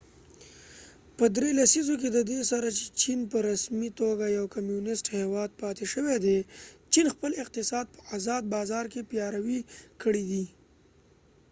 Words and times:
په 1.17 1.25
درې 1.35 1.49
لسیزو 1.59 1.95
کې 2.01 2.09
ددې 2.17 2.39
سره 2.51 2.67
چې 2.77 2.85
چېن 3.01 3.19
په 3.31 3.37
رسمی 3.49 3.89
توګه 4.01 4.25
یو 4.37 4.45
کمونست 4.55 5.05
هیواد 5.17 5.49
پاتی 5.61 5.85
شوي 5.93 6.17
دي 6.25 6.37
چېن 6.93 7.05
خپل 7.13 7.31
اقتصاد 7.43 7.85
په 7.95 7.99
ازاد 8.15 8.43
بازار 8.55 8.85
کې 8.93 9.07
پیاوری 9.11 9.59
کړي 10.01 10.23
دي 10.31 10.45